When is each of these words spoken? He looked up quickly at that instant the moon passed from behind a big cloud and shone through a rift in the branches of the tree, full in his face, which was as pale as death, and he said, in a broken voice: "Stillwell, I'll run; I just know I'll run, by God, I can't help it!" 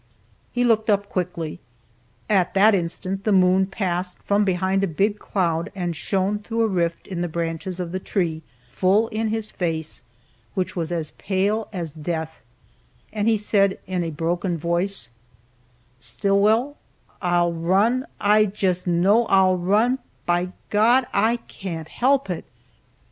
He 0.51 0.63
looked 0.63 0.89
up 0.89 1.09
quickly 1.09 1.59
at 2.27 2.55
that 2.55 2.73
instant 2.73 3.23
the 3.23 3.31
moon 3.31 3.67
passed 3.67 4.17
from 4.23 4.43
behind 4.43 4.83
a 4.83 4.87
big 4.87 5.19
cloud 5.19 5.71
and 5.75 5.95
shone 5.95 6.39
through 6.39 6.63
a 6.63 6.67
rift 6.67 7.05
in 7.05 7.21
the 7.21 7.27
branches 7.27 7.79
of 7.79 7.91
the 7.91 7.99
tree, 7.99 8.41
full 8.67 9.09
in 9.09 9.27
his 9.27 9.51
face, 9.51 10.01
which 10.55 10.75
was 10.75 10.91
as 10.91 11.11
pale 11.19 11.67
as 11.71 11.93
death, 11.93 12.41
and 13.13 13.27
he 13.27 13.37
said, 13.37 13.77
in 13.85 14.03
a 14.03 14.09
broken 14.09 14.57
voice: 14.57 15.09
"Stillwell, 15.99 16.77
I'll 17.21 17.53
run; 17.53 18.07
I 18.19 18.45
just 18.45 18.87
know 18.87 19.27
I'll 19.27 19.55
run, 19.55 19.99
by 20.25 20.51
God, 20.71 21.05
I 21.13 21.35
can't 21.47 21.89
help 21.89 22.27
it!" 22.27 22.45